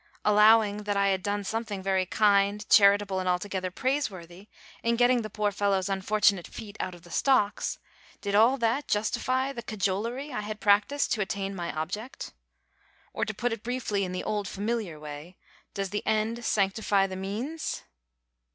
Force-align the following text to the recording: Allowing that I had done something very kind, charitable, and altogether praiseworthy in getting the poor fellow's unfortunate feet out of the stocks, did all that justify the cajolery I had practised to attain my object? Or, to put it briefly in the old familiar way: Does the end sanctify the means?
Allowing 0.25 0.77
that 0.85 0.97
I 0.97 1.09
had 1.09 1.21
done 1.21 1.43
something 1.43 1.83
very 1.83 2.07
kind, 2.07 2.67
charitable, 2.71 3.19
and 3.19 3.29
altogether 3.29 3.69
praiseworthy 3.69 4.47
in 4.81 4.95
getting 4.95 5.21
the 5.21 5.29
poor 5.29 5.51
fellow's 5.51 5.89
unfortunate 5.89 6.47
feet 6.47 6.75
out 6.79 6.95
of 6.95 7.03
the 7.03 7.11
stocks, 7.11 7.77
did 8.19 8.33
all 8.33 8.57
that 8.57 8.87
justify 8.87 9.53
the 9.53 9.61
cajolery 9.61 10.33
I 10.33 10.41
had 10.41 10.59
practised 10.59 11.11
to 11.11 11.21
attain 11.21 11.53
my 11.55 11.71
object? 11.73 12.33
Or, 13.13 13.25
to 13.25 13.33
put 13.35 13.53
it 13.53 13.61
briefly 13.61 14.03
in 14.03 14.11
the 14.11 14.23
old 14.23 14.47
familiar 14.47 14.99
way: 14.99 15.37
Does 15.75 15.91
the 15.91 16.01
end 16.07 16.43
sanctify 16.43 17.05
the 17.05 17.15
means? 17.15 17.83